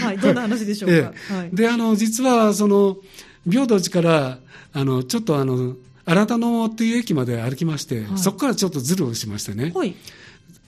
[0.00, 0.18] はい。
[0.18, 0.96] どんな話でしょうか。
[0.96, 1.50] えはい。
[1.52, 2.96] えで、あの、実は、その、
[3.46, 4.38] 平等寺から、
[4.72, 9.72] あの、ちょっとあの、新田野っていう駅まで歩きまして、はいそこからちょっとズルをしましてね。
[9.74, 9.94] はい。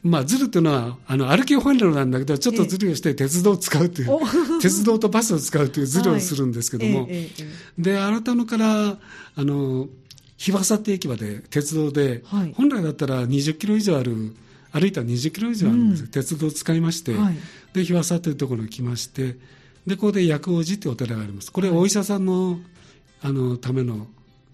[0.07, 4.21] まあ、ズルっていうのは、あの、歩き本路なんだけど、ちょっとズルをして鉄道を使うという、お。
[4.61, 8.99] 鉄道とバスを使うというズルをするんですけども、えええええで、新田野から、
[9.35, 9.89] あの、
[10.37, 12.53] 日和佐って駅まで鉄道で、はい。
[12.55, 14.35] 本来だったら20キロ以上ある
[14.73, 16.09] 歩いたら20キロ以上あるんです、うん。
[16.09, 17.37] 鉄道を使いまして、はい。
[17.73, 19.37] で日和佐というところに来まして。
[19.87, 21.53] でここで薬王寺というお寺があります。
[21.53, 22.59] これはお医者さんの
[23.23, 24.09] あのための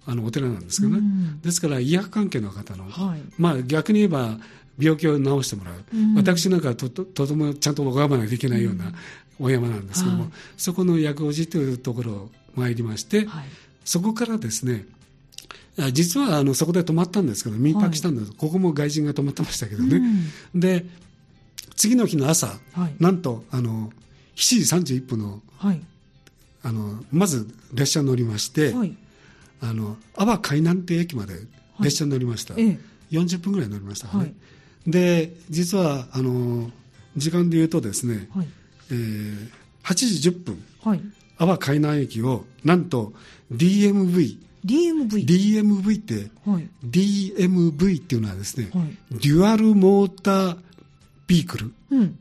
[0.06, 1.40] あのお寺なんですけどね、うん。
[1.40, 3.20] ですから医薬関係の方の、はい。
[3.38, 4.38] まあ、逆に言えば
[4.78, 6.14] 病気を治してもらう、うん。
[6.14, 8.92] 私なんかはとととてもちゃんと拝まないといけないような
[9.38, 10.32] お山なんですけども、はい。
[10.56, 13.44] そこの薬王寺というところを参りまして、はい。
[13.84, 14.86] そこからですね
[15.78, 20.00] あ実はあのそこで泊まったんですけど民泊したんです、ここも外人が泊まってましたけどね、
[20.54, 20.84] で
[21.76, 22.94] 次の日の朝、はい。
[23.00, 23.90] なんとあの
[24.36, 25.80] 7時31分のはい。
[26.64, 28.96] あのまず列車に乗りまして、はい。
[29.60, 31.34] あの阿波海南っていう駅まで
[31.80, 32.78] 列車に乗りました、ええ。
[33.10, 34.34] 40分ぐらい乗りましたかね、はい
[34.86, 36.70] で実はあの
[37.16, 38.48] 時間で言うとですね、はい。
[38.90, 39.50] えー
[39.84, 41.00] 8時10分はい。
[41.38, 43.12] 阿波海南駅をなんと
[43.52, 46.68] DMV DMV DMV ってはい。
[46.86, 48.96] DMV っていうのはですね、はい。
[49.10, 50.58] デュアルモーター
[51.26, 51.72] ビークル。
[51.90, 52.18] うん。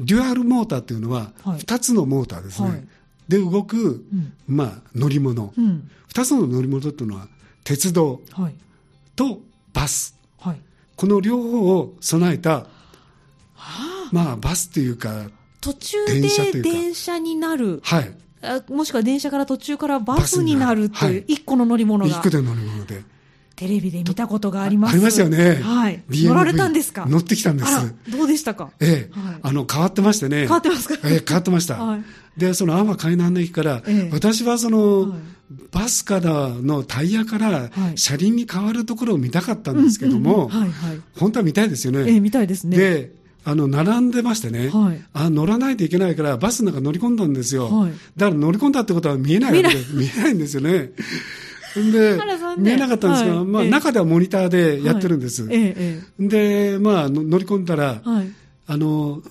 [0.00, 1.60] デュアルモーターっていうのははい。
[1.60, 2.84] 2つのモーターですね、はい。
[3.28, 4.32] で動く、うん。
[4.46, 5.90] まあ、乗り物、うん。
[6.12, 7.26] 2つの乗り物っていうのは
[7.64, 8.54] 鉄道はい。
[9.16, 9.40] と
[9.72, 10.14] バス。
[10.38, 10.60] はい
[11.00, 12.66] この両方を備えた、
[14.12, 15.30] まあ、バスというか、
[15.62, 16.20] 途中で
[16.60, 17.80] 電車になる。
[17.82, 22.10] はい、あもしくは電車から途中からバスになるという一個の乗り物が。
[22.10, 23.02] 一個で乗り物で。
[23.60, 24.94] テレビで見たことがあります。
[24.94, 25.56] ありますよね。
[25.56, 27.04] はい、乗られたんですか？
[27.04, 27.94] 乗ってきたんです。
[28.08, 28.70] どうでしたか？
[28.80, 29.38] ええ、はい。
[29.42, 30.44] あの、変わってましてね。
[30.44, 30.94] 変わってますか？
[31.04, 31.74] ええ、変わってました。
[31.74, 32.02] はい。
[32.38, 34.10] で、その阿波海南の駅から、ええ。
[34.14, 35.18] 私はその、はい。
[35.72, 37.98] バスからのタイヤからはい。
[37.98, 40.50] 車輪に変わるところを見たかったんですけども、
[41.18, 42.10] 本当は見たいですよね。
[42.10, 42.78] ええ見たいですね。
[42.78, 43.12] で、
[43.44, 45.04] あの、並んでましてね、はい。
[45.12, 47.68] あ乗らないといけないから、バスの中乗り込んだんですよ。
[47.68, 47.92] はい。
[48.16, 50.92] だから乗り込んだってことは見えないわけで見えないんですよね。
[51.74, 52.18] で
[52.58, 53.64] 見えなかったんですが、まあ、はい。
[53.66, 53.70] ええ。
[53.70, 55.44] 中ではモニターでやってるんです。
[55.44, 55.56] はい。
[55.56, 58.32] ええで、まあ、の乗り込んだら、ええはい。
[58.66, 59.22] あの、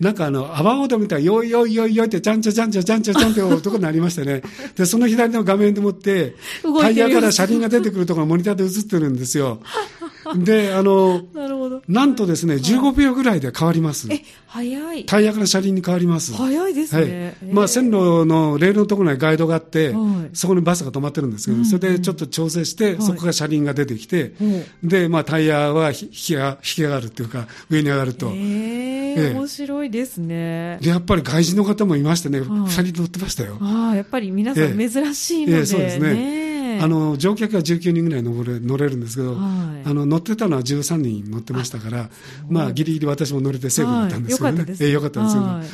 [0.00, 4.42] なんかあの、阿波踊りみたいな、よいよいよいよいって、ちゃんちゃちゃんちゃちゃんちゃちゃんって男になりましてね。
[4.76, 6.34] で、その左の画面でもって、
[6.80, 9.60] タイヤから車輪が出てくるところがモニターで映ってるんですよ。
[10.36, 11.82] で、あの、なるほど。
[11.88, 14.08] なんとですね、15秒ぐらいで変わります。
[14.10, 15.04] え早い。
[15.04, 16.32] タイヤから車輪に変わります。
[16.34, 17.04] 早いですはい。
[17.04, 20.36] ねええまあ、線路のレールのところにガイドがあって、はい。
[20.36, 22.96] そこにバスが止まってるんですけど、それでちょっと調整して、はい。
[23.00, 24.32] そこから車輪が出てきて、
[24.82, 28.30] で、まあ、タイヤはひ引きが引き上がるっていうか、上に上がると。
[28.34, 29.34] ええええ。
[29.34, 30.78] 面白いですね。
[30.80, 32.48] で、やっぱり外人の方もいましてね、はい。
[32.48, 33.58] 二人乗ってましたよ。
[33.60, 34.88] ああやっぱり皆さんええ。
[34.88, 39.88] 珍しいので、ええそうですねあの乗客が19人ぐらい乗れ乗れるんですけど、はい。
[39.88, 42.08] あの乗ってたのは13人乗ってましたから、
[42.48, 44.60] まあ、ギリギリ私も乗れてセーフだったんですけどね、はい。
[44.60, 45.66] よかったですええよかったんですけど、はい。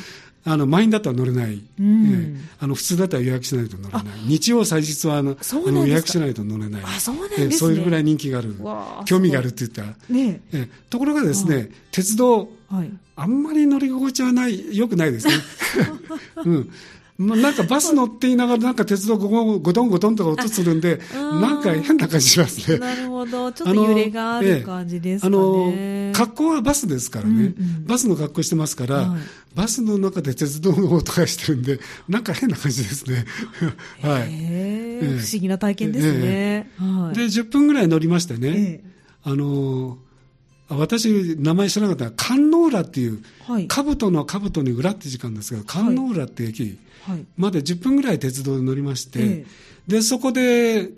[0.43, 2.05] あの満員だったら乗れない、うん。
[2.07, 2.49] ええ。
[2.59, 7.45] あの普通だったら予約しないと乗れない、日曜、祭日はあのあの予約しないと乗れない、あそうなんですね。
[7.45, 8.55] ええそういうぐらい人気がある。
[9.05, 9.83] 興味があるって言った。
[9.83, 10.61] ら、ねえ。
[10.63, 12.91] えところがですね、鉄道、えはい。
[13.15, 15.33] あんまり乗り心地はない、良くないですね。
[16.43, 16.69] うん。
[17.21, 21.41] まあ、なんかバス乗って言いながら、なんか鉄道ゴゴゴトンゴトンとか音するんで、うん。
[21.41, 22.79] なんか変な感じしますね。
[22.79, 23.51] なるほど。
[23.51, 27.45] ちょっと揺れがある感じですかあね、の、格好はバスですからね、うんう
[27.81, 27.85] ん。
[27.85, 29.21] バスの格好してますから、はい。
[29.55, 31.79] バスの中で鉄道の音がしてるんで、
[32.09, 33.25] なんか変な感じですね。
[34.01, 34.21] はい。
[34.21, 34.99] へええ。
[35.03, 37.15] え不思議な体験ですね、はい。
[37.15, 38.91] で、10分ぐらい乗りましてね、ええ。
[39.23, 40.10] あのあ
[40.77, 43.67] 私、名前知らなかった、観音浦っていう、はい。
[43.67, 47.25] 兜の兜に裏って時間ですが、観音浦って駅はい。
[47.35, 49.45] まで10分ぐらい鉄道に乗りまして、え。
[49.87, 50.89] でそこで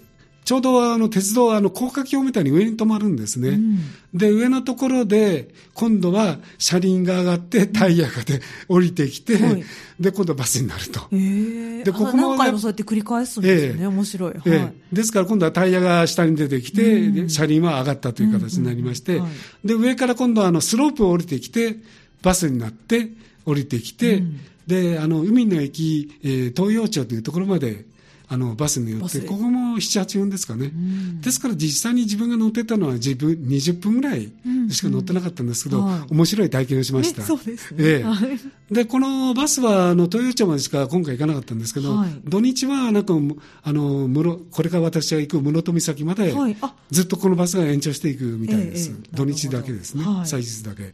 [0.45, 3.79] ちょうどあの鉄道はあの高架橋みたいに上に止まるんですね、うん。
[4.13, 9.63] で上のところで今度は車輪が上がってタイヤがで降りてきて、はい。
[9.99, 11.01] で今度バスになると。
[11.11, 13.87] ええでここもあ何回もそうやって繰り返すんですよね、ええ。
[13.87, 14.41] 面白い、はい。
[14.45, 17.15] ええですから今度はタイヤが下に出てきて、うん。
[17.15, 19.23] で車輪は上がったという形になりまして、うん。
[19.23, 19.31] うんは
[19.63, 21.77] で上から今度はあのスロープを降りてきて、
[22.21, 23.09] バスになって
[23.45, 24.39] 降りてきて、うん。
[24.67, 27.85] であの海の駅、えー東洋町というところまで
[28.33, 31.21] あのバスに乗って、ここも7、8分ですかね、ん。
[31.21, 34.31] ですから実際に自分が乗ってたのは自分20分ぐらい
[34.71, 35.85] しか乗ってなかったんですけど、うん。
[35.85, 36.01] はい。
[36.09, 37.21] 面白い体験をしました。
[37.21, 37.77] ねそうですね。
[37.83, 38.03] ええ。
[38.03, 38.39] はい。
[38.73, 42.09] でこのバスはあの東洋町までしか今回行かなかったんですけど、はい。
[42.25, 43.13] 土日はなんか
[43.61, 46.57] あの室これから私が行く室戸岬まで、はい。
[46.61, 46.73] あ。
[46.89, 49.15] ずっとこのバスが延長していくみたいです、ええええ。
[49.15, 50.25] 土日だけですね、はい。
[50.25, 50.93] 祭日だけ、はい。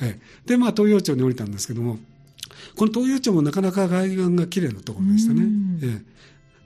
[0.00, 0.20] ええ。
[0.44, 2.00] でまあ東洋町に降りたんですけども
[2.74, 5.42] この東洋町もなかなか海岸が綺麗なところでしたね。
[5.42, 6.10] うん、ええ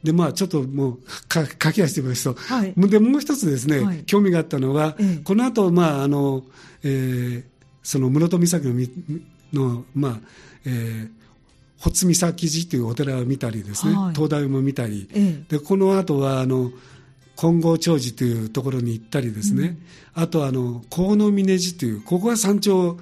[0.05, 2.75] でまあちょっともうか駆け足でますと、はい。
[2.77, 4.05] でもう一つですね、はい。
[4.05, 5.23] 興味があったのは、ええ。
[5.25, 6.45] この後まああの、
[6.85, 7.45] えー
[7.83, 8.91] その室戸岬のみ
[9.53, 10.21] のまあ、
[10.67, 11.11] えー
[11.79, 14.15] 保津岬寺というお寺を見たりですね、はい。
[14.15, 15.59] 灯台も見たり、ええ。
[15.59, 16.71] でこの後はあの
[17.37, 19.77] 金剛長寺というところに行ったりですね、
[20.15, 22.99] あとあの河野峰寺というここは山頂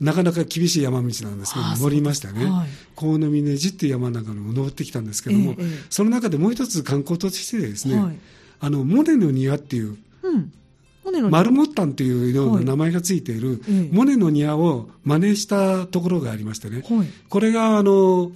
[0.00, 8.18] なかなか厳しい山道なんですけど登りましたね、はい河野峰寺っていう山の中にも登ってきたんですけども、えその中でもう一つ観光としてですね、はい
[8.60, 10.52] あのモネの庭っていううん。
[11.30, 17.06] マルモッタンというようはない名前がついている、ええモネの庭を真似したところがありましてね、はい。
[17.28, 18.30] これがあの、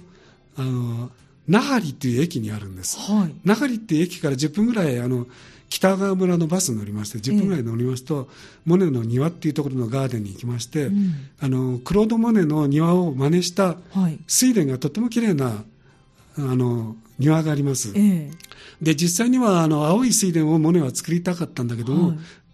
[0.55, 1.11] あの、
[1.47, 2.97] 那覇里という駅にあるんです。
[2.99, 3.35] はい。
[3.43, 5.27] 那覇里っていう駅から10分ぐらい、あの、
[5.73, 8.29] 北川村のバスに乗りまして、10分ぐらい乗りますと、
[8.63, 11.13] モネの庭っていうところのガーデンに行きまして、うん。
[11.39, 14.19] あの、クロード・モネの庭を真似したはい。
[14.27, 15.63] 水田がとっても綺麗な、
[16.37, 17.91] あの、庭があります。
[17.95, 18.31] ええ。
[18.83, 22.09] で、実際には、あの、青い水田をモネは作りたかったんだけども、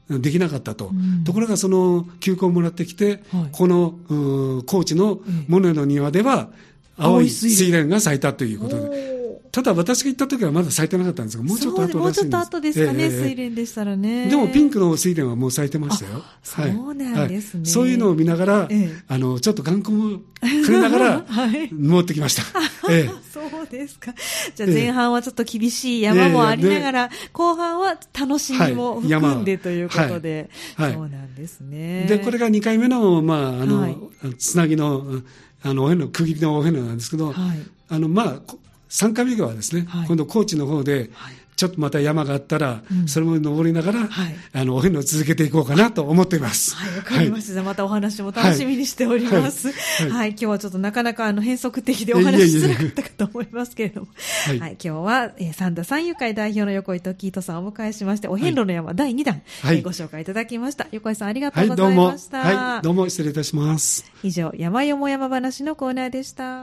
[0.09, 0.21] はい。
[0.21, 1.25] できなかったと、うん。
[1.25, 3.49] ところがその休校をもらってきて、はい。
[3.51, 5.45] この高知のええ。
[5.49, 6.51] モネの庭では、
[6.95, 7.55] 青い水田。
[7.65, 9.08] 水田が咲いたということで、お
[9.51, 13.11] ただ私が行った時はまだ咲いてなかったんですが、もうちょっと後そうでもうちょっと後ですかね、ええええ。
[13.11, 14.29] 水蓮でしたらね。
[14.29, 16.23] でもピンクの水田はもう咲いてましたよ。
[16.23, 17.61] あそうなんですね。
[17.61, 17.65] はい。
[17.65, 18.89] そういうのを見ながら、ええ。
[19.07, 20.19] あの、ちょっと眼光も
[20.65, 21.73] くれながら、 はい。
[21.73, 22.43] 持ってきました。
[22.91, 23.09] ええ。
[23.33, 24.13] そうですか。
[24.55, 24.75] じゃあええ。
[24.75, 30.87] 前半はちょっと厳しい山もありながら、後半は楽しみも含んでということで、はい。
[30.87, 30.93] はい。
[30.93, 32.05] そうなんですね。
[32.07, 33.97] で、これが2回目の、まあ、あの、はい。
[34.37, 35.21] つなぎの、
[35.63, 37.59] あの、お遍路、区切りのお遍路なんですけど、はい。
[37.89, 46.73] あの、まあ、こ3回目がはですね、はい今度高知の方で、はいちょっとまた山があったら、うんそれも登りながら、はいあの、お遍路を続けていこうかなと思っています。
[46.73, 47.51] はい、わかりました。
[47.51, 49.67] じゃあまたお話も楽しみにしております。
[49.67, 54.07] はい、はい今日はちょっとなかなかあの変則的でお話しづらかったかと思いますけれども。
[54.07, 60.87] は、はいい今日は、えー、三田三遊会代表の横井時糸さんをお迎えしまして、お遍路の山第2弾、はいえーご紹介いただきました。
[60.93, 61.75] 横井さんありがとはい、うご。
[61.75, 62.39] ざいました。
[62.39, 64.05] はい、どうも失礼いたします。
[64.23, 66.57] 以上、山よも山話のコーナーでした。